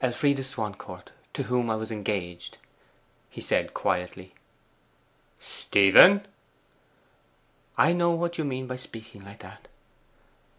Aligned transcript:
'Elfride 0.00 0.42
Swancourt, 0.42 1.10
to 1.34 1.42
whom 1.42 1.68
I 1.68 1.74
was 1.76 1.92
engaged,' 1.92 2.56
he 3.28 3.42
said 3.42 3.74
quietly. 3.74 4.32
'Stephen!' 5.38 6.26
'I 7.76 7.92
know 7.92 8.12
what 8.12 8.38
you 8.38 8.44
mean 8.44 8.66
by 8.66 8.76
speaking 8.76 9.22
like 9.26 9.40
that. 9.40 9.68